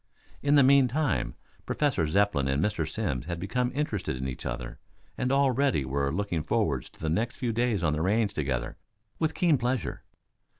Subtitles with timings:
[0.41, 1.35] In the meantime
[1.67, 2.89] Professor Zepplin and Mr.
[2.89, 4.79] Simms had become interested in each other
[5.15, 8.77] and already were looking forward to the next few days on the range together,
[9.19, 10.01] with keen pleasure.